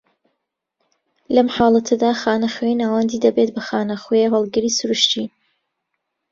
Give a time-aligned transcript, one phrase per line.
[1.35, 5.25] لەم حاڵەتەدا، خانە خوێی ناوەندی دەبێت بە خانی خوێی هەڵگری سروشتی